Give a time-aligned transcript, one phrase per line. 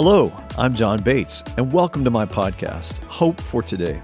[0.00, 4.00] Hello, I'm John Bates, and welcome to my podcast, Hope for Today,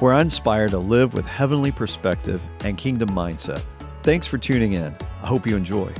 [0.00, 3.62] where I inspire to live with heavenly perspective and kingdom mindset.
[4.02, 4.96] Thanks for tuning in.
[5.22, 5.92] I hope you enjoy.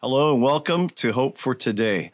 [0.00, 2.10] Hello, and welcome to Hope for Today.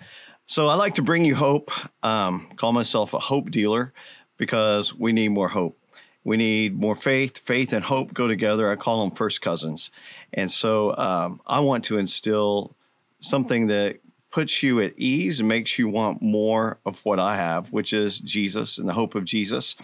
[0.46, 1.70] So, I like to bring you hope,
[2.04, 3.92] um, call myself a hope dealer
[4.38, 5.78] because we need more hope.
[6.24, 7.38] We need more faith.
[7.38, 8.68] Faith and hope go together.
[8.68, 9.92] I call them first cousins.
[10.32, 12.74] And so um, I want to instill
[13.20, 14.00] something that
[14.30, 18.18] puts you at ease and makes you want more of what I have, which is
[18.20, 19.76] Jesus and the hope of Jesus.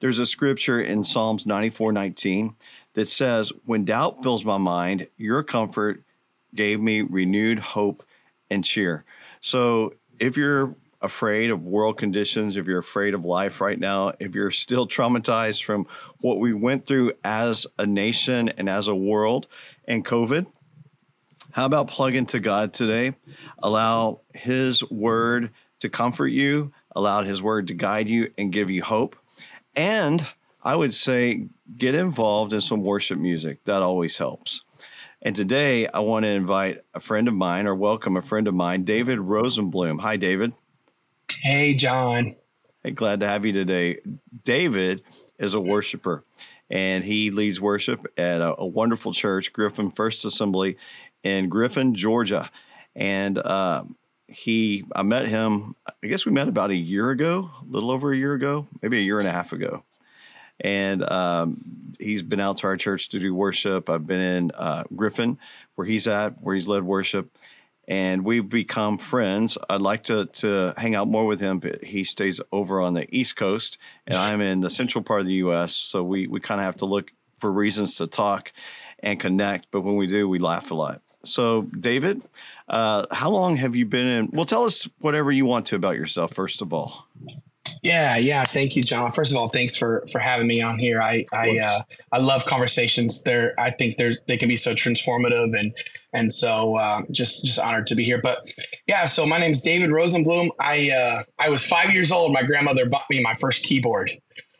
[0.00, 2.54] There's a scripture in Psalms 94 19
[2.94, 6.02] that says, When doubt fills my mind, your comfort
[6.54, 8.04] gave me renewed hope
[8.50, 9.04] and cheer.
[9.40, 14.34] So if you're afraid of world conditions, if you're afraid of life right now, if
[14.34, 15.86] you're still traumatized from
[16.18, 19.46] what we went through as a nation and as a world
[19.86, 20.46] and COVID,
[21.52, 23.14] how about plug into God today?
[23.62, 28.82] Allow His word to comfort you, allow His word to guide you and give you
[28.82, 29.16] hope.
[29.76, 30.26] And
[30.62, 33.64] I would say get involved in some worship music.
[33.64, 34.64] That always helps.
[35.20, 38.54] And today I want to invite a friend of mine or welcome a friend of
[38.54, 40.00] mine, David Rosenblum.
[40.00, 40.52] Hi, David.
[41.30, 42.36] Hey, John.
[42.82, 44.00] Hey, glad to have you today.
[44.44, 45.02] David
[45.38, 46.24] is a worshiper
[46.70, 50.76] and he leads worship at a, a wonderful church, Griffin First Assembly
[51.24, 52.50] in Griffin, Georgia.
[52.94, 53.84] And uh,
[54.28, 58.12] he, I met him, I guess we met about a year ago, a little over
[58.12, 59.82] a year ago, maybe a year and a half ago.
[60.60, 63.90] And um, he's been out to our church to do worship.
[63.90, 65.38] I've been in uh, Griffin,
[65.74, 67.36] where he's at, where he's led worship.
[67.88, 69.58] And we've become friends.
[69.68, 73.06] I'd like to to hang out more with him, but he stays over on the
[73.14, 75.74] East Coast, and I'm in the central part of the U.S.
[75.74, 78.54] So we we kind of have to look for reasons to talk
[79.00, 79.66] and connect.
[79.70, 81.02] But when we do, we laugh a lot.
[81.24, 82.22] So, David,
[82.68, 84.30] uh, how long have you been in?
[84.32, 87.06] Well, tell us whatever you want to about yourself, first of all.
[87.82, 88.44] Yeah, yeah.
[88.44, 89.12] Thank you, John.
[89.12, 91.02] First of all, thanks for for having me on here.
[91.02, 91.80] I I uh,
[92.12, 93.22] I love conversations.
[93.22, 95.74] They're I think there's they can be so transformative and
[96.14, 98.20] and so uh, just just honored to be here.
[98.22, 98.50] But
[98.86, 100.48] yeah, so my name is David Rosenblum.
[100.60, 102.32] I uh, I was five years old.
[102.32, 104.10] My grandmother bought me my first keyboard,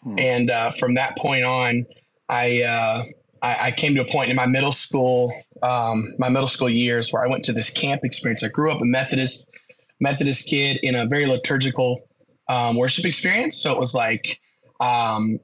[0.03, 0.19] hmm.
[0.19, 1.87] and uh, from that point on,
[2.29, 3.05] I uh,
[3.45, 7.13] I, I, came to a point in my middle school, um, my middle school years,
[7.13, 8.43] where I went to this camp experience.
[8.43, 9.51] I grew up a Methodist
[10.01, 12.01] Methodist kid in a very liturgical
[12.49, 13.57] um, worship experience.
[13.57, 14.41] So it was like
[14.81, 15.39] um,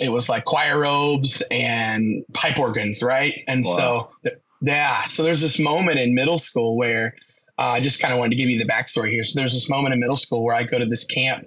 [0.00, 3.42] it was like choir robes and pipe organs, right?
[3.48, 3.76] And wow.
[3.76, 7.14] so th- yeah, so there's this moment in middle school where
[7.58, 9.24] uh, I just kind of wanted to give you the backstory here.
[9.24, 11.46] So there's this moment in middle school where I go to this camp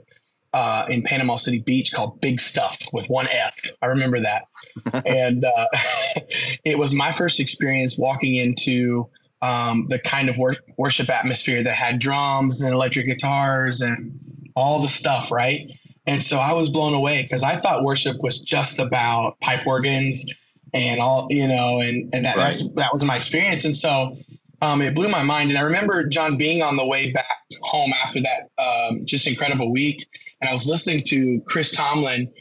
[0.54, 3.56] uh, in Panama City Beach called Big Stuf with one F.
[3.82, 4.48] I remember that.
[5.06, 5.68] and uh,
[6.66, 9.08] it was my first experience walking into
[9.42, 14.20] um, the kind of wor- worship atmosphere that had drums and electric guitars and
[14.56, 15.72] all the stuff, right?
[16.06, 20.26] And so I was blown away because I thought worship was just about pipe organs
[20.74, 22.62] and all, you know, and, and that, right.
[22.76, 23.66] that was my experience.
[23.66, 24.18] And so
[24.62, 25.50] um, it blew my mind.
[25.50, 27.26] And I remember John being on the way back
[27.62, 30.08] home after that um, just incredible week
[30.42, 32.32] and I was listening to Chris Tomlin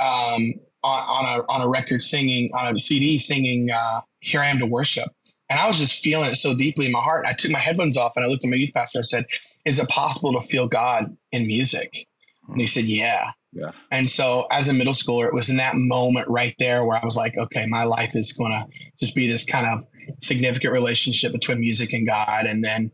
[0.00, 4.48] um, on, on, a on a record singing on a CD singing uh, "Here I
[4.48, 5.08] Am to Worship,"
[5.48, 7.26] and I was just feeling it so deeply in my heart.
[7.28, 9.00] I took my headphones off and I looked at my youth pastor.
[9.00, 9.26] I said,
[9.64, 12.06] "Is it possible to feel God in music?"
[12.48, 13.72] And he said, "Yeah." Yeah.
[13.90, 17.04] And so, as a middle schooler, it was in that moment right there where I
[17.04, 18.66] was like, okay, my life is going to
[18.98, 19.84] just be this kind of
[20.22, 22.46] significant relationship between music and God.
[22.46, 22.90] And then,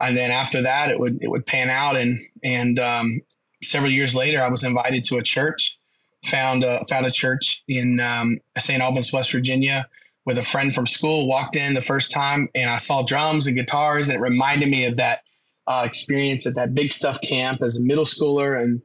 [0.00, 3.20] and then after that, it would it would pan out, and and um,
[3.62, 5.78] several years later, I was invited to a church,
[6.24, 8.82] found a, found a church in um, St.
[8.82, 9.86] Albans, West Virginia,
[10.26, 11.26] with a friend from school.
[11.28, 14.84] Walked in the first time, and I saw drums and guitars, and it reminded me
[14.84, 15.20] of that
[15.66, 18.82] uh, experience at that Big Stuf camp as a middle schooler, and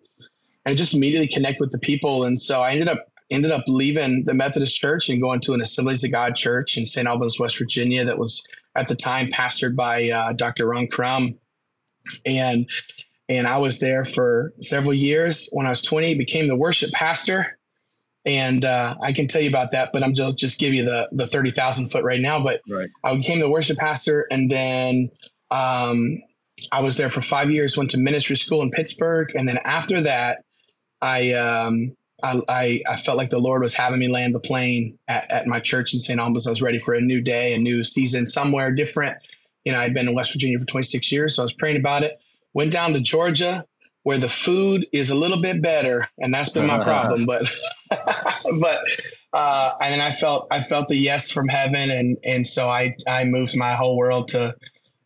[0.66, 2.24] and just immediately connect with the people.
[2.24, 5.62] And so I ended up ended up leaving the Methodist Church and going to an
[5.62, 7.08] Assemblies of God church in St.
[7.08, 8.44] Albans, West Virginia, that was
[8.76, 10.68] at the time pastored by uh, Dr.
[10.68, 11.36] Ron Crum.
[12.26, 12.70] And
[13.30, 15.50] and I was there for several years.
[15.52, 17.58] When I was 20, became the worship pastor.
[18.26, 21.08] And uh, I can tell you about that, but I'm just just give you the
[21.12, 22.44] the thirty thousand foot right now.
[22.44, 22.90] But right.
[23.04, 25.12] I became the worship pastor, and then
[25.52, 26.24] um,
[26.72, 27.78] I was there for five years.
[27.78, 30.44] Went to ministry school in Pittsburgh, and then after that,
[31.04, 34.98] I um, I, I, I, felt like the Lord was having me land the plane
[35.08, 36.20] at, at my church in St.
[36.20, 36.48] Albans.
[36.48, 39.18] I was ready for a new day, a new season, somewhere different.
[39.66, 42.02] You know, I'd been in West Virginia for 26 years, so I was praying about
[42.02, 42.24] it
[42.56, 43.64] went down to Georgia
[44.02, 47.26] where the food is a little bit better, and that's been my problem.
[47.28, 47.48] But
[48.60, 48.80] but
[49.34, 53.26] uh, and I felt I felt the yes from heaven, and and so I I
[53.26, 54.56] moved my whole world to,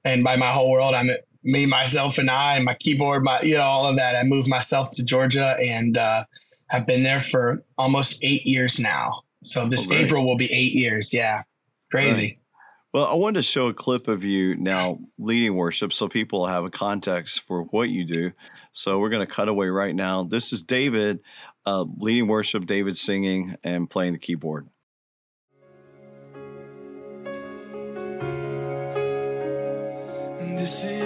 [0.06, 3.42] and by my whole world I mean me, myself, and I, and my keyboard, my
[3.42, 4.16] you know all of that.
[4.16, 6.26] I moved myself to Georgia and uh,
[6.68, 9.22] have been there for almost eight years now.
[9.44, 9.96] So this oh.
[9.96, 11.14] April will be eight years.
[11.14, 11.44] Yeah,
[11.92, 12.24] crazy.
[12.26, 12.39] Right.
[12.92, 16.66] Well, I wanted to show a clip of you now leading worship so people have
[16.66, 18.32] a context for what you do.
[18.72, 20.24] So we're going to cut away right now.
[20.24, 21.20] This is David
[21.68, 24.70] uh, leading worship, David singing and playing the keyboard.
[30.58, 30.99] This is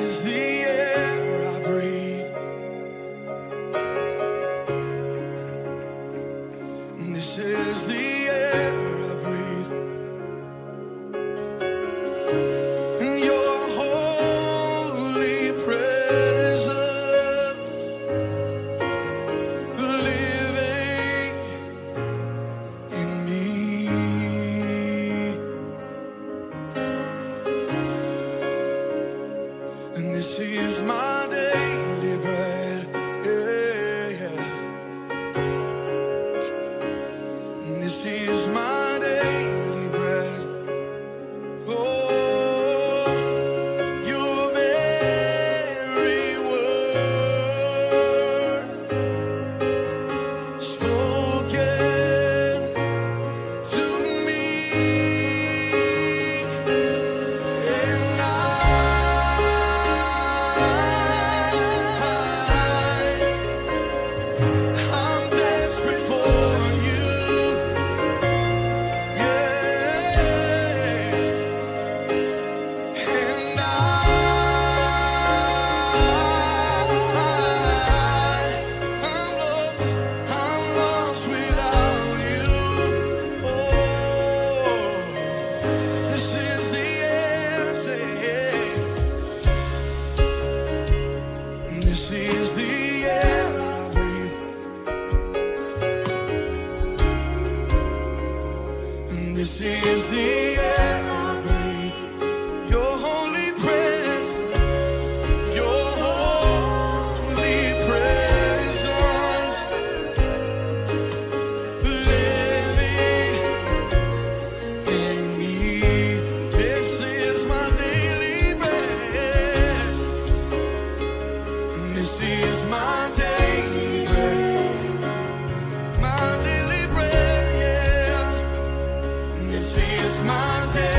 [130.13, 130.92] Smile.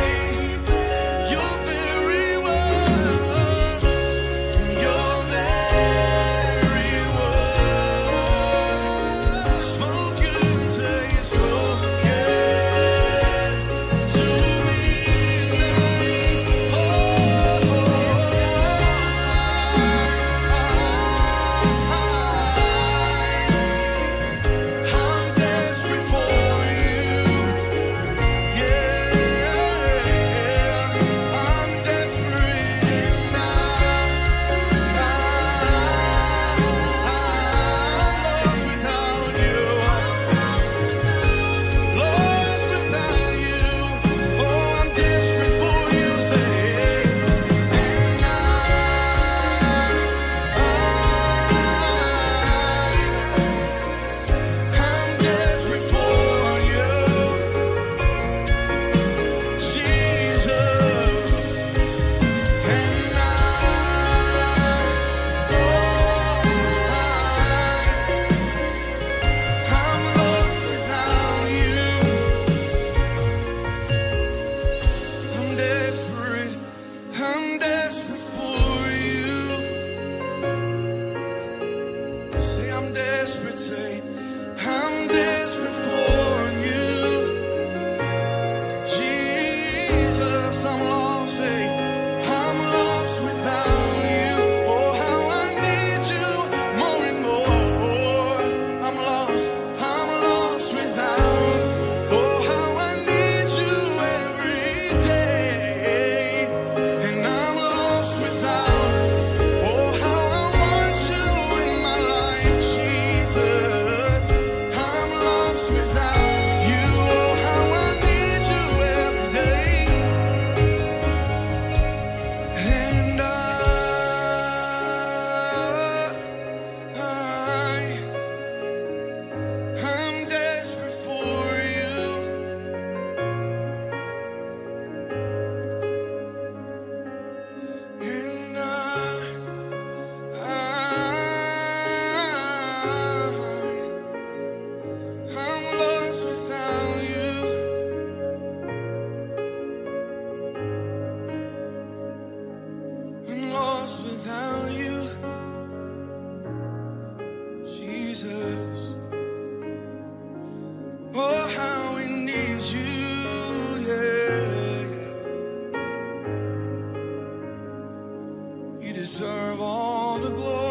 [169.04, 170.63] Deserve all the glory,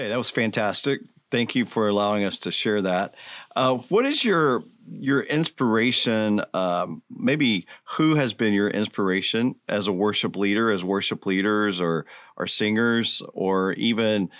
[0.00, 1.02] Okay, that was fantastic.
[1.30, 3.14] Thank you for allowing us to share that.
[3.54, 6.40] Uh, what is your your inspiration?
[6.54, 12.06] Um, maybe who has been your inspiration as a worship leader, as worship leaders, or
[12.38, 14.30] or singers, or even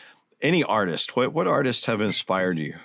[0.41, 1.15] any artist?
[1.15, 2.77] What what artists have inspired you?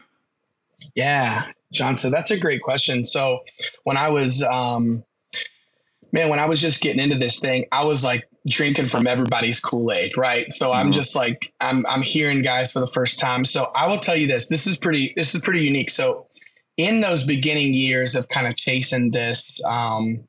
[0.95, 1.97] Yeah, John.
[1.97, 3.05] So that's a great question.
[3.05, 3.45] So
[3.85, 5.01] when I was, um,
[6.11, 9.59] man, when I was just getting into this thing, I was like drinking from everybody's
[9.59, 10.51] Kool Aid, right?
[10.51, 10.93] So I'm Mhm.
[10.93, 13.45] just like, I'm, I'm hearing guys for the first time.
[13.45, 14.47] So I will tell you this.
[14.47, 15.13] This is pretty.
[15.15, 15.89] This is pretty unique.
[15.89, 16.27] So
[16.77, 20.19] in those beginning years of kind of chasing this, um,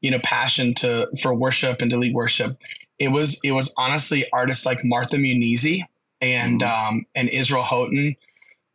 [0.00, 2.56] you know, passion to for worship and to lead worship,
[2.98, 5.82] it was it was honestly artists like Martha Munizzi
[6.20, 8.16] and um, and Israel Houghton.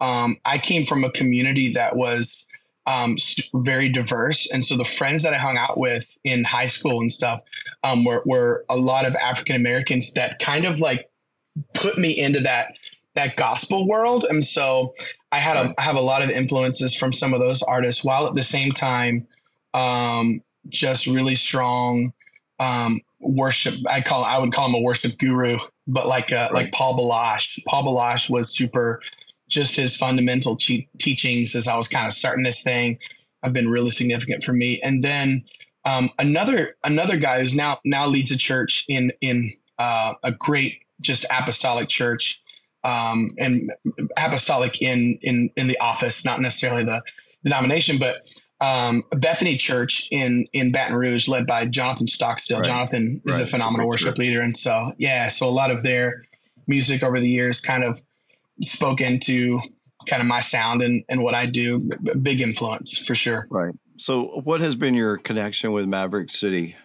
[0.01, 2.45] Um, I came from a community that was
[2.85, 3.17] um,
[3.53, 7.11] very diverse, and so the friends that I hung out with in high school and
[7.11, 7.39] stuff
[7.83, 11.09] um, were were a lot of African Americans that kind of like
[11.73, 12.73] put me into that
[13.15, 14.93] that gospel world, and so
[15.31, 18.27] I had a, I have a lot of influences from some of those artists, while
[18.27, 19.27] at the same time,
[19.73, 22.13] um, just really strong
[22.59, 23.75] um, worship.
[23.89, 26.65] I call I would call him a worship guru, but like uh, Right.
[26.65, 27.59] like Paul Baloche.
[27.65, 29.01] Paul Baloche was super.
[29.53, 32.97] Just his fundamental che- teachings as I was kind of starting this thing
[33.43, 34.79] have been really significant for me.
[34.81, 35.43] And then
[35.85, 40.83] um, another another guy who's now now leads a church in in uh, a great
[41.01, 42.41] just apostolic church
[42.83, 43.71] um, and
[44.17, 47.01] apostolic in in in the office, not necessarily the
[47.43, 48.23] denomination, but
[48.61, 52.57] um, Bethany Church in in Baton Rouge, led by Jonathan Stockstill.
[52.59, 52.65] Right.
[52.65, 53.43] Jonathan is Right.
[53.47, 54.17] a phenomenal worship church.
[54.19, 56.23] leader, and so yeah, so a lot of their
[56.67, 58.01] music over the years kind of
[58.61, 59.59] spoke into
[60.07, 61.79] kind of my sound and and what I do.
[61.79, 63.47] B- Big influence for sure.
[63.49, 63.73] Right.
[63.97, 66.75] So, what has been your connection with Maverick City?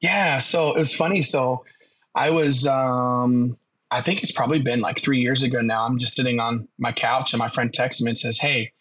[0.00, 1.22] Yeah, so it was funny.
[1.22, 1.64] So
[2.14, 3.56] I was, um,
[3.90, 5.84] I think it's probably been like three years ago now.
[5.86, 8.72] I'm just sitting on my couch, and my friend texts me and says, "Hey,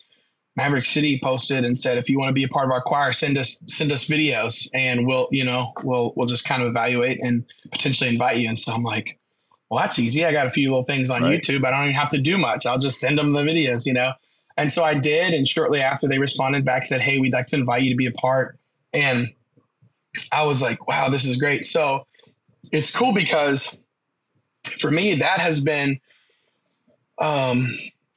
[0.58, 3.12] Maverick City posted and said if you want to be a part of our choir,
[3.12, 7.20] send us send us videos, and we'll you know we'll we'll just kind of evaluate
[7.24, 9.20] and potentially invite you." And so I'm like,
[9.70, 10.26] "Well, that's easy.
[10.26, 11.42] I got a few little things on Right.
[11.42, 11.66] YouTube.
[11.66, 12.66] I don't even have to do much.
[12.66, 14.14] I'll just send them the videos, you know."
[14.58, 17.56] And so I did, and shortly after they responded back, said, "Hey, we'd like to
[17.56, 18.58] invite you to be a part."
[18.94, 19.30] And
[20.32, 22.08] I was like, "Wow, this is great." So
[22.72, 23.78] it's cool because
[24.80, 26.00] for me that has been
[27.20, 27.68] um,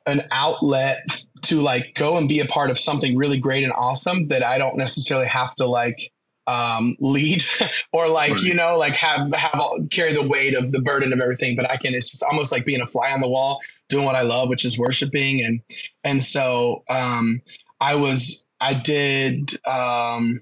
[0.06, 1.06] an outlet
[1.42, 4.58] to like go and be a part of something really great and awesome that I
[4.58, 6.10] don't necessarily have to like
[6.48, 7.44] um, lead
[7.92, 8.42] or like Right.
[8.42, 11.54] you know like have have all, carry the weight of the burden of everything.
[11.56, 11.94] But I can.
[11.94, 14.64] It's just almost like being a fly on the wall, doing what I love, which
[14.64, 15.60] is worshiping and
[16.04, 17.40] and so um,
[17.80, 19.54] I was I did.
[19.66, 20.40] Um,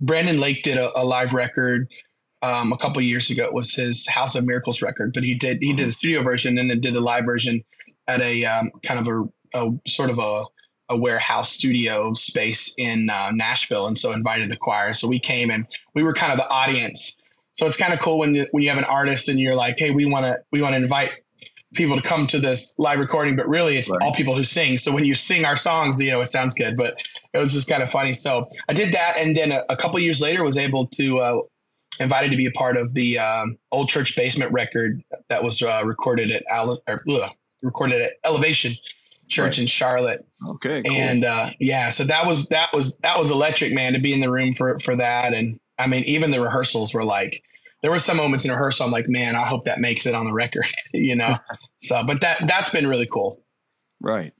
[0.00, 1.90] Brandon Lake did a, a live record
[2.42, 3.44] um, a couple years ago.
[3.44, 6.58] It was his House of Miracles record, but he did he did the studio version
[6.58, 7.64] and then did the live version
[8.08, 10.44] at a um, kind of a, a sort of a,
[10.88, 14.92] a warehouse studio space in uh, Nashville, and so invited the choir.
[14.92, 17.16] So we came and we were kind of the audience.
[17.52, 19.78] So it's kind of cool when you, when you have an artist and you're like,
[19.78, 21.10] hey, we want to we want to invite
[21.74, 24.00] people to come to this live recording, but really it's Right.
[24.02, 24.78] all people who sing.
[24.78, 27.02] So when you sing our songs, you know, it sounds good, but
[27.34, 28.12] it was just kind of funny.
[28.12, 31.38] So I did that, and then a, a couple years later was able to uh,
[32.00, 35.82] invited to be a part of the um, old church basement record that was uh,
[35.84, 37.30] recorded at Al- or, ugh,
[37.62, 38.74] recorded at Elevation
[39.28, 39.58] Church Right.
[39.58, 40.92] in Charlotte, Okay, cool.
[40.96, 44.20] and uh, yeah, so that was that was that was electric, man, to be in
[44.20, 47.42] the room for for that, and I mean, even the rehearsals were like.
[47.82, 48.86] There were some moments in rehearsal.
[48.86, 51.36] I'm like, man, I hope that makes it on the record, you know.
[51.76, 53.44] so, but that that's been really cool.
[54.00, 54.32] right.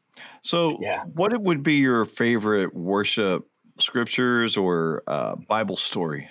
[0.42, 1.04] So, Yeah.
[1.04, 3.46] what would be your favorite worship
[3.78, 6.28] scriptures or uh, Bible story?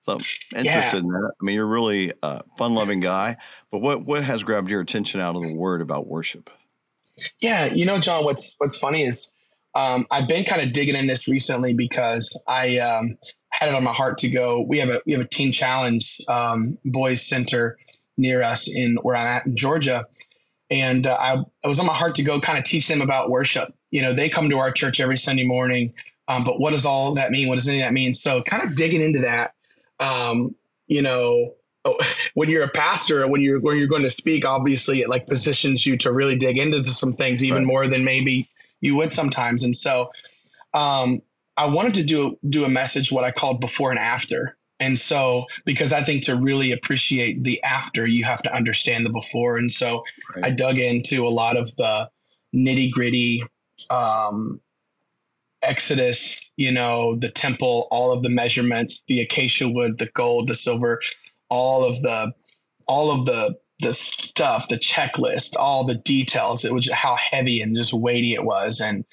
[0.00, 1.30] So, I'm interested in that.
[1.40, 3.36] I mean, you're really a fun-loving guy,
[3.70, 6.50] but what what has grabbed your attention out of the Word about worship?
[7.40, 9.32] Yeah, you know, John, what's what's funny is
[9.74, 13.16] um, I've been kind of digging in this recently because I um,
[13.50, 14.60] had it on my heart to go.
[14.60, 17.78] We have a we have a teen challenge um, boys center
[18.16, 20.06] near us in where I'm at in Georgia,
[20.70, 23.30] and uh, I it was on my heart to go kind of teach them about
[23.30, 23.72] worship.
[23.90, 25.92] You know, they come to our church every Sunday morning,
[26.28, 27.48] um, but what does all that mean?
[27.48, 28.14] What does any of that mean?
[28.14, 29.54] So, kind of digging into that.
[30.00, 30.54] Um,
[30.86, 31.54] you know,
[32.34, 35.86] when you're a pastor, when you're when you're going to speak, obviously it like positions
[35.86, 37.66] you to really dig into some things even Right.
[37.66, 38.48] more than maybe
[38.80, 39.64] you would sometimes.
[39.64, 40.10] And so,
[40.74, 41.20] um,
[41.56, 44.56] I wanted to do do a message what I called before and after.
[44.80, 49.10] And so, because I think to really appreciate the after, you have to understand the
[49.10, 49.58] before.
[49.58, 50.04] And so,
[50.36, 50.46] Right.
[50.46, 52.08] I dug into a lot of the
[52.54, 53.42] nitty gritty
[53.90, 54.60] um,
[55.62, 60.54] Exodus, you know, the temple, all of the measurements, the acacia wood, the gold, the
[60.54, 61.00] silver,
[61.48, 62.32] all of the,
[62.86, 66.64] all of the, the stuff, the checklist, all the details.
[66.64, 69.04] It was how heavy and just weighty it was, and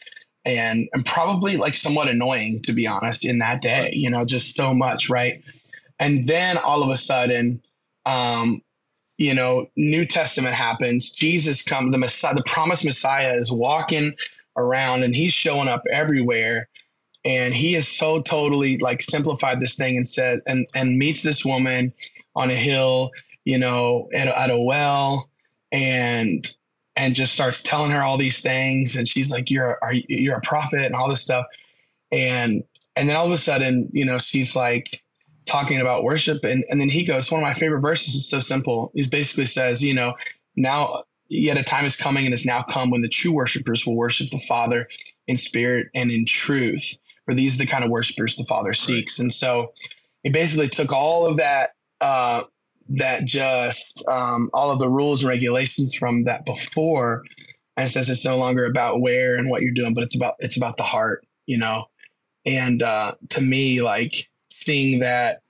[0.44, 3.92] and and probably like somewhat annoying to be honest in that day.
[3.94, 5.44] You know, just so much, right?
[6.00, 7.62] And then all of a sudden,
[8.06, 8.62] um,
[9.18, 11.12] you know, New Testament happens.
[11.12, 14.14] Jesus comes, the Messiah, the promised Messiah is walking
[14.58, 16.68] around and he's showing up everywhere.
[17.26, 21.46] And he has so totally like simplified this thing and said, and, and meets this
[21.46, 21.94] woman
[22.36, 23.12] on a hill,
[23.46, 25.30] you know, at, a- at a well
[25.72, 26.50] and,
[26.96, 28.96] and just starts telling her all these things.
[28.96, 31.46] And she's like, you're, you, you're a prophet and all this stuff.
[32.12, 32.64] And,
[32.96, 35.04] and then all of a sudden, you know, she's like,
[35.46, 38.40] talking about worship and, and then he goes one of my favorite verses is so
[38.40, 40.14] simple he basically says you know
[40.56, 43.96] now yet a time is coming and has now come when the true worshipers will
[43.96, 44.88] worship the father
[45.28, 49.20] in spirit and in truth for these are the kind of worshipers the father seeks.
[49.20, 49.74] And so
[50.24, 52.44] he basically took all of that uh,
[52.90, 57.24] that just um, all of the rules and regulations from that before.
[57.78, 60.56] And says it's no longer about where and what you're doing but it's about it's
[60.56, 61.86] about the heart you know?
[62.46, 65.42] And uh, to me like seeing that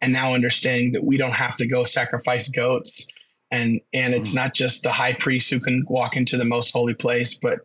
[0.00, 3.06] and now understanding that we don't have to go sacrifice goats
[3.50, 6.94] and and it's not just the high priest who can walk into the most holy
[6.94, 7.60] place but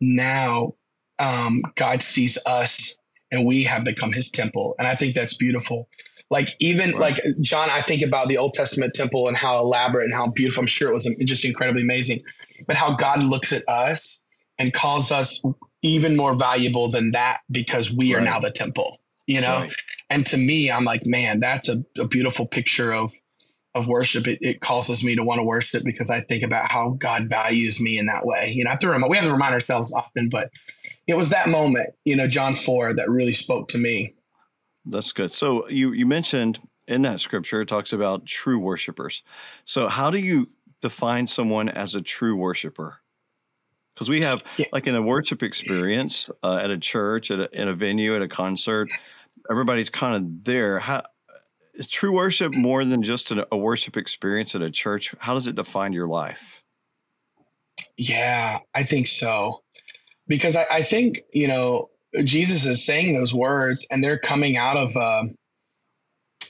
[0.00, 0.74] now
[1.18, 2.96] um, god sees us
[3.32, 4.74] and we have become his temple.
[4.78, 5.88] And i think that's beautiful.
[6.30, 7.00] Like even Right.
[7.14, 10.62] like john i think about the old testament temple and how elaborate and how beautiful.
[10.62, 12.20] I'm sure it was just incredibly amazing.
[12.66, 14.18] But how god looks at us
[14.58, 15.42] and calls us
[15.82, 19.58] even more valuable than that because we are now the temple you know?
[19.62, 19.72] Right.
[20.08, 23.12] and to me i'm like man that's a, a beautiful picture of
[23.76, 26.90] of worship it, it causes me to want to worship because i think about how
[26.98, 29.32] god values me in that way you know I have to remind, we have to
[29.32, 30.50] remind ourselves often but
[31.06, 34.14] it was that moment you know john 4 that really spoke to me
[34.86, 35.30] That's good.
[35.30, 36.58] So you you mentioned
[36.88, 39.22] in that scripture, it talks about true worshipers.
[39.64, 40.48] So, how do you
[40.80, 42.98] define someone as a true worshiper?
[43.94, 44.66] Because we have, Yeah.
[44.72, 48.22] like, in a worship experience uh, at a church, at a, in a venue, at
[48.22, 48.88] a concert,
[49.50, 50.78] everybody's kind of there.
[50.78, 51.02] How
[51.76, 55.14] is true worship more than just a, a worship experience at a church?
[55.18, 56.62] How does it define your life?
[57.96, 59.62] Yeah, I think so.
[60.26, 61.88] Because I, I think, you know,
[62.24, 65.34] Jesus is saying those words and they're coming out of, um,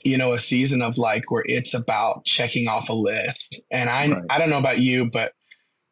[0.04, 3.60] you know, a season of like where it's about checking off a list.
[3.70, 4.22] And I, Right.
[4.30, 5.32] I don't know about you, but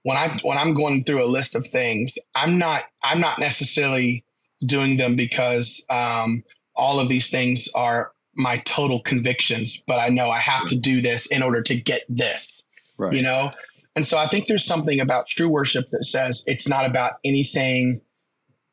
[0.02, 4.24] when I, when I'm going through a list of things, I'm not, I'm not necessarily
[4.66, 6.42] doing them because, um,
[6.76, 11.00] all of these things are my total convictions, but I know I have to do
[11.00, 12.64] this in order to get this
[12.96, 13.14] Right.
[13.14, 13.50] you know?
[13.96, 18.00] And so i think there's something about true worship that says it's not about anything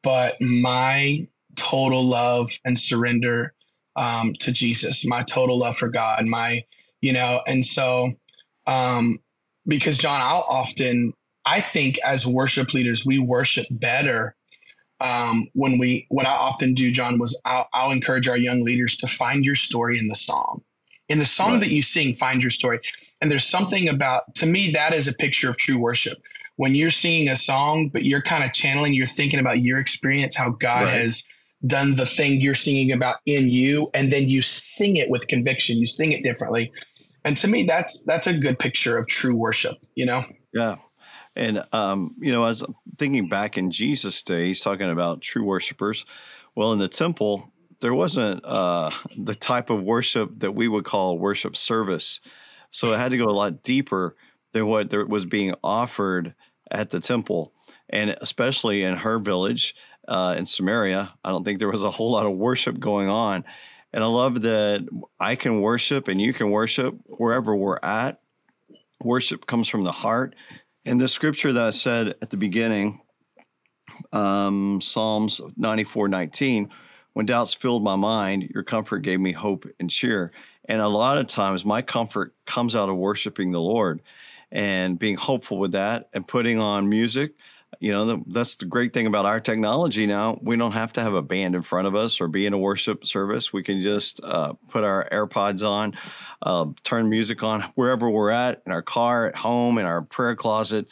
[0.03, 3.53] but my total love and surrender
[3.95, 6.63] um, to jesus my total love for god my
[7.01, 7.41] you know?
[7.47, 8.11] And so
[8.67, 9.19] um,
[9.67, 11.13] because john i'll often
[11.45, 14.35] i think as worship leaders we worship better
[15.01, 18.95] um, when we what i often do john was I'll, I'll encourage our young leaders
[18.97, 20.61] to find your story in the song
[21.09, 21.61] in the song Right.
[21.61, 22.79] that you sing find your story
[23.21, 26.17] and there's something about to me that is a picture of true worship
[26.57, 30.35] when you're singing a song but you're kind of channeling you're thinking about your experience
[30.35, 30.93] how god Right.
[31.01, 31.23] has
[31.67, 35.77] done the thing you're singing about in you and then you sing it with conviction
[35.77, 36.71] you sing it differently
[37.25, 40.75] and to me that's that's a good picture of true worship you know Yeah.
[41.35, 45.43] And, um, you know, as I'm thinking back in Jesus' day, he's talking about true
[45.43, 46.05] worshipers.
[46.55, 51.17] Well, in the temple, there wasn't uh, the type of worship that we would call
[51.17, 52.21] worship service.
[52.69, 54.15] So it had to go a lot deeper
[54.53, 56.33] than what there was being offered
[56.69, 57.53] at the temple.
[57.89, 59.75] And especially in her village
[60.07, 63.43] uh, in Samaria, I don't think there was a whole lot of worship going on.
[63.93, 64.87] And I love that
[65.19, 68.21] I can worship and you can worship wherever we're at.
[69.03, 70.35] Worship comes from the heart.
[70.85, 73.01] And the scripture that I said at the beginning,
[74.11, 76.69] um, Psalms 94 19,
[77.13, 80.31] when doubts filled my mind, your comfort gave me hope and cheer.
[80.65, 84.01] And a lot of times, my comfort comes out of worshiping the Lord
[84.51, 87.33] and being hopeful with that and putting on music.
[87.79, 90.37] You know, the, that's the great thing about our technology now.
[90.41, 92.57] We don't have to have a band in front of us or be in a
[92.57, 93.53] worship service.
[93.53, 95.97] We can just uh, put our AirPods on,
[96.41, 100.35] uh, turn music on wherever we're at, in our car, at home, in our prayer
[100.35, 100.87] closet,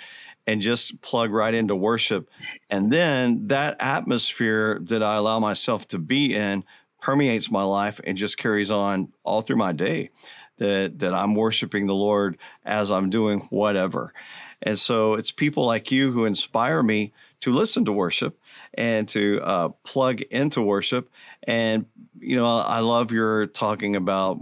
[0.48, 2.30] and just plug right into worship.
[2.70, 6.64] And then that atmosphere that I allow myself to be in
[7.02, 10.10] permeates my life and just carries on all through my day.
[10.58, 14.14] That that I'm worshiping the Lord as I'm doing whatever.
[14.62, 18.40] And so it's people like you who inspire me to listen to worship
[18.74, 21.10] and to uh, plug into worship.
[21.44, 21.86] And
[22.20, 24.40] you know, I love your talking about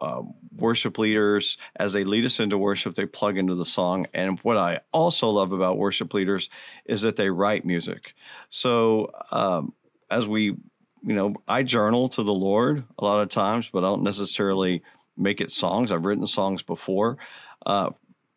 [0.00, 0.22] uh,
[0.56, 4.06] worship leaders as they lead us into worship, they plug into the song.
[4.14, 6.48] And what I also love about worship leaders
[6.84, 8.14] is that they write music.
[8.50, 9.72] So um,
[10.10, 13.88] as we, you know, I journal to the Lord a lot of times, but I
[13.88, 14.82] don't necessarily
[15.16, 15.90] make it songs.
[15.90, 17.18] I've written songs before.
[17.66, 17.90] Uh,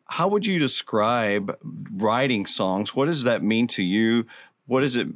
[0.08, 1.56] how would you describe
[1.94, 2.94] writing songs?
[2.94, 4.26] What does that mean to you?
[4.66, 5.06] What is it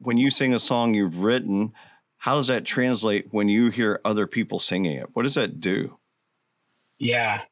[0.00, 1.72] when you sing a song you've written?
[2.18, 5.10] How does that translate when you hear other people singing it?
[5.14, 5.96] What does that do?
[6.98, 7.42] Yeah.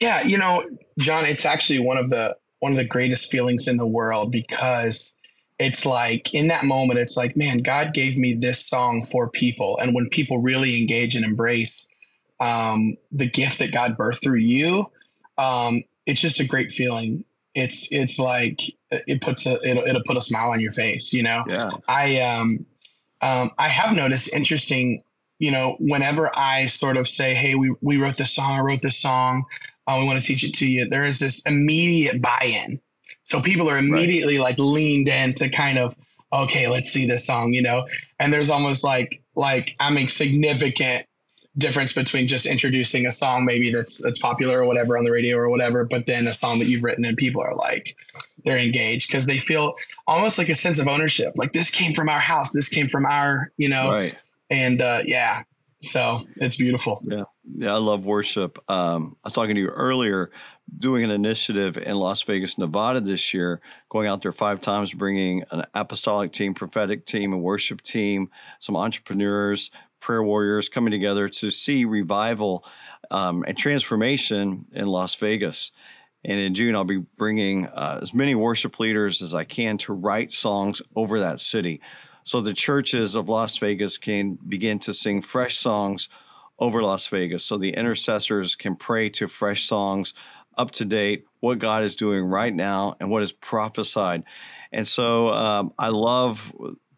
[0.00, 0.64] Yeah, you know,
[0.98, 5.14] John, it's actually one of the one of the greatest feelings in the world because
[5.58, 9.78] it's like in that moment it's like, man, God gave me this song for people
[9.78, 11.86] and when people really engage and embrace
[12.40, 14.90] um, the gift that God birthed through you,
[15.38, 17.24] um, it's just a great feeling.
[17.54, 21.22] It's it's like it puts a it'll, it'll put a smile on your face, you
[21.22, 21.44] know.
[21.48, 21.70] Yeah.
[21.86, 22.66] I um,
[23.20, 25.00] um, I have noticed interesting,
[25.38, 28.58] you know, whenever I sort of say, "Hey, we we wrote this song.
[28.58, 29.44] I wrote this song.
[29.86, 32.80] Uh, we want to teach it to you." There is this immediate buy-in,
[33.24, 35.96] so people are immediately like leaned in to kind of,
[36.32, 37.86] okay, let's see this song, you know.
[38.18, 41.06] And there's almost like like I mean, significant
[41.56, 45.36] difference between just introducing a song maybe that's that's popular or whatever on the radio
[45.36, 47.96] or whatever, but then a song that you've written and people are like
[48.44, 49.74] they're engaged because they feel
[50.06, 51.32] almost like a sense of ownership.
[51.36, 54.14] Like this came from our house, this came from our, you know, Right.
[54.50, 55.44] and uh, yeah,
[55.80, 57.02] so it's beautiful.
[57.06, 57.24] Yeah,
[57.56, 58.58] yeah, I love worship.
[58.70, 60.30] Um, I was talking to you earlier,
[60.78, 65.44] doing an initiative in Las Vegas, Nevada this year, going out there five times, bringing
[65.50, 69.70] an apostolic team, prophetic team, a worship team, some entrepreneurs,
[70.04, 72.62] prayer warriors coming together to see revival
[73.10, 75.72] um, and transformation in Las Vegas.
[76.22, 79.94] And in June, I'll be bringing uh, as many worship leaders as I can to
[79.94, 81.80] write songs over that city.
[82.22, 86.10] So the churches of Las Vegas can begin to sing fresh songs
[86.58, 90.12] over Las Vegas so the intercessors can pray to fresh songs,
[90.58, 94.24] up to date, what God is doing right now, and what is prophesied.
[94.70, 96.52] And so um, I love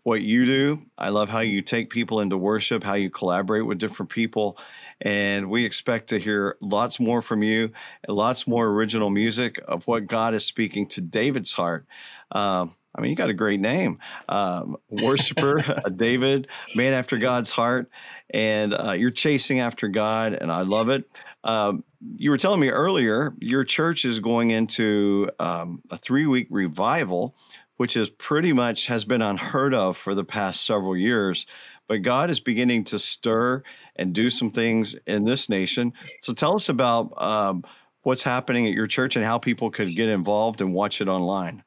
[0.06, 0.80] what you do.
[0.96, 4.56] I love how you take people into worship, how you collaborate with different people.
[5.00, 7.72] And we expect to hear lots more from you
[8.06, 11.86] lots more original music of what God is speaking to David's heart.
[12.30, 17.90] Um, I mean, you got a great name, um, worshiper, David, man after God's heart,
[18.30, 21.04] and uh, you're chasing after God, and I love it.
[21.42, 21.82] Um,
[22.16, 27.34] you were telling me earlier your church is going into um, a three week revival,
[27.76, 31.46] which is pretty much has been unheard of for the past several years.
[31.88, 33.62] But God is beginning to stir
[33.94, 35.92] and do some things in this nation.
[36.20, 37.64] So tell us about um,
[38.02, 41.62] what's happening at your church and how people could get involved and watch it online.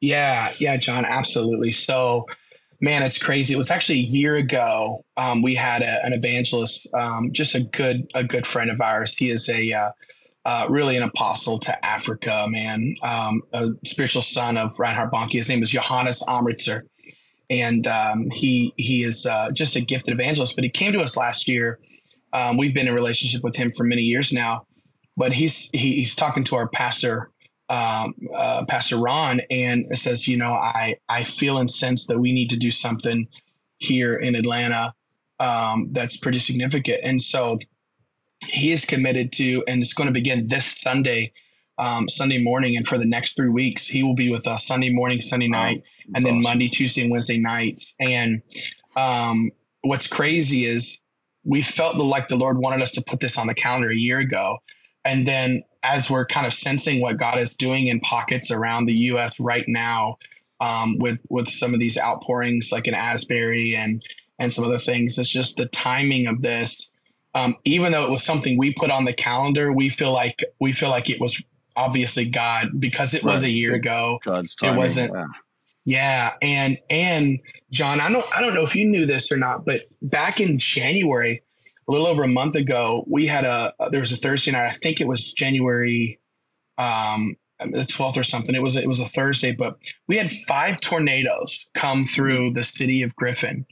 [0.00, 1.70] Yeah, yeah, John, absolutely.
[1.70, 2.26] So,
[2.80, 3.54] man, it's crazy.
[3.54, 5.04] It was actually a year ago.
[5.16, 9.16] Um, we had a, an evangelist, um, just a good a good friend of ours.
[9.16, 9.90] He is a uh,
[10.44, 15.32] uh, really an apostle to Africa, man, um, a spiritual son of Reinhard Bonnke.
[15.32, 16.82] His name is Johannes Amritzer,
[17.48, 20.56] and um, he he is uh, just a gifted evangelist.
[20.56, 21.78] But he came to us last year.
[22.32, 24.66] Um, we've been in relationship with him for many years now,
[25.16, 27.30] but he's he, he's talking to our pastor
[27.72, 32.32] um, uh, Pastor Ron, and says, you know, I I feel and sense that we
[32.32, 33.26] need to do something
[33.78, 34.94] here in Atlanta
[35.40, 37.58] um, that's pretty significant, and so
[38.44, 41.32] he is committed to, and it's going to begin this Sunday.
[41.78, 44.90] Um, Sunday morning, and for the next three weeks, he will be with us Sunday
[44.90, 45.82] morning, Sunday night,
[46.14, 46.42] and then awesome.
[46.42, 47.94] Monday, Tuesday, and Wednesday nights.
[47.98, 48.42] And
[48.94, 49.50] um,
[49.80, 51.00] what's crazy is
[51.44, 53.96] we felt the, like the Lord wanted us to put this on the calendar a
[53.96, 54.58] year ago,
[55.04, 58.96] and then as we're kind of sensing what God is doing in pockets around the
[58.96, 59.40] U.S.
[59.40, 60.14] right now,
[60.60, 64.02] um, with with some of these outpourings like in Asbury and
[64.38, 66.91] and some other things, it's just the timing of this.
[67.34, 70.72] Um, even though it was something we put on the calendar, we feel like we
[70.72, 71.42] feel like it was
[71.76, 74.20] obviously God because it was a year ago.
[74.24, 74.76] God's timing.
[74.76, 75.26] wasn't- Yeah.
[75.84, 77.40] Yeah, and and
[77.72, 80.56] John, I don't I don't know if you knew this or not, but back in
[80.58, 81.42] January,
[81.88, 84.66] a little over a month ago, we had a there was a Thursday night.
[84.68, 86.20] I think it was January
[86.78, 88.54] um the 12th or something.
[88.54, 93.02] It was it was a Thursday, but we had five tornadoes come through the city
[93.02, 93.66] of Griffin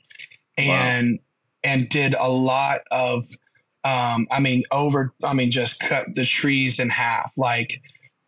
[0.59, 1.19] and
[1.63, 3.25] and did a lot of
[3.85, 7.81] um I mean over I mean just cut the trees in half like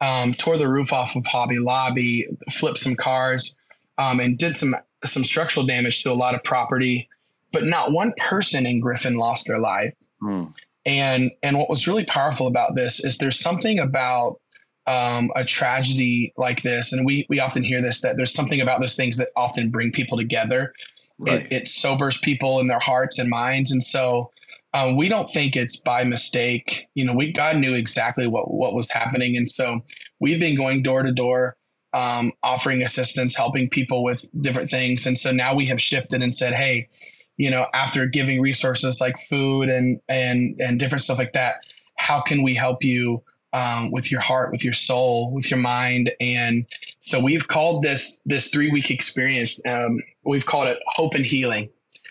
[0.02, 3.56] um, tore the roof off of Hobby Lobby, flipped some cars,
[3.98, 7.08] um, and did some some structural damage to a lot of property.
[7.52, 9.94] But not one person in Griffin lost their life.
[10.20, 10.46] Hmm.
[10.84, 14.40] And and what was really powerful about this is there's something about
[14.88, 18.80] um, a tragedy like this, and we we often hear this that there's something about
[18.80, 20.74] those things that often bring people together.
[21.18, 21.42] Right.
[21.42, 24.32] It, it sobers people in their hearts and minds, and so
[24.74, 26.88] um, we don't think it's by mistake.
[26.94, 29.80] You know, we God knew exactly what what was happening, and so
[30.20, 31.56] we've been going door to door,
[31.92, 36.35] um, offering assistance, helping people with different things, and so now we have shifted and
[36.35, 36.88] said, hey,
[37.37, 41.56] you know, after giving resources like food and and and different stuff like that,
[41.96, 43.22] how can we help you?
[43.54, 46.64] Um, with your heart, with your soul, with your mind, and
[47.00, 49.61] so we've called this this three week experience.
[49.68, 51.68] Um, we've called it hope and healing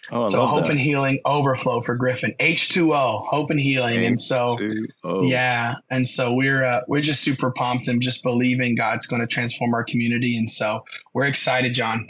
[0.10, 0.72] Oh, I so hope that.
[0.72, 2.34] and healing overflow for Griffin.
[2.40, 4.04] H2O, hope and healing.
[4.04, 4.58] And so
[5.24, 9.28] yeah, and so we're uh, we're just super pumped and just believing God's going to
[9.28, 10.38] transform our community.
[10.38, 10.84] And so
[11.14, 12.08] we're excited, John.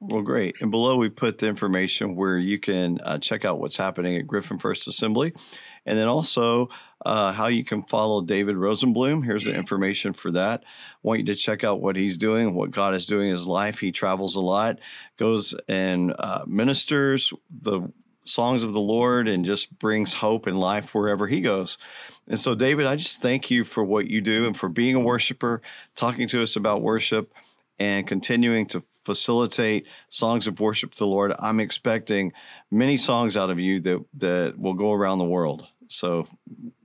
[0.00, 0.56] Well, great.
[0.60, 4.26] And below we put the information where you can uh, check out what's happening at
[4.26, 5.32] Griffin First Assembly,
[5.86, 6.68] and then also
[7.04, 9.24] uh, how you can follow David Rosenblum.
[9.24, 10.62] Here's the information for that.
[10.64, 13.46] I want you to check out what he's doing, what God is doing in his
[13.46, 13.78] life.
[13.78, 14.78] He travels a lot,
[15.18, 17.92] goes and uh, ministers the
[18.24, 21.76] songs of the Lord, and just brings hope and life wherever he goes.
[22.26, 25.00] And so, David, I just thank you for what you do and for being a
[25.00, 25.60] worshiper,
[25.94, 27.34] talking to us about worship,
[27.78, 31.34] and continuing to facilitate songs of worship to the Lord.
[31.38, 32.32] I'm expecting
[32.70, 35.66] many songs out of you that that will go around the world.
[35.94, 36.26] So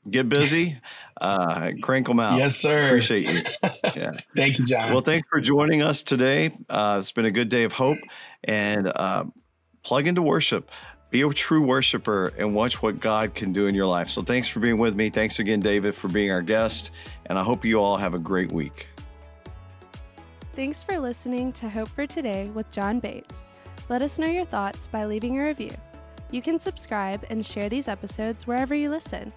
[0.10, 0.78] get busy,
[1.19, 2.38] uh, crank them out.
[2.38, 2.86] Yes, sir.
[2.86, 3.41] Appreciate you.
[3.95, 4.12] Yeah.
[4.36, 4.91] Thank you, John.
[4.91, 6.52] Well, thanks for joining us today.
[6.69, 7.98] Uh, it's been a good day of hope,
[8.43, 9.26] and uh,
[9.84, 10.69] plug into worship.
[11.10, 14.10] Be a true worshiper and watch what God can do in your life.
[14.10, 15.10] So, thanks for being with me.
[15.10, 16.91] Thanks again, David, for being our guest.
[17.26, 18.88] And I hope you all have a great week.
[20.56, 23.36] Thanks for listening to Hope for Today with John Bates.
[23.89, 25.76] Let us know your thoughts by leaving a review.
[26.32, 29.32] You can subscribe and share these episodes wherever you listen.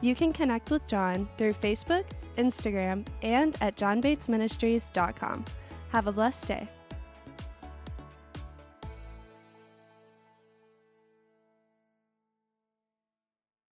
[0.00, 2.04] You can connect with John through Facebook,
[2.36, 5.44] Instagram, and at johnbatesministries.com.
[5.90, 6.68] Have a blessed day.